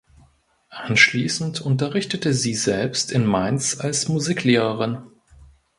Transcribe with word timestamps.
Anschließend 0.71 1.61
unterrichtete 1.61 2.33
sie 2.33 2.55
selbst 2.55 3.11
in 3.11 3.23
Mainz 3.27 3.79
als 3.79 4.07
Musiklehrerin. 4.09 5.03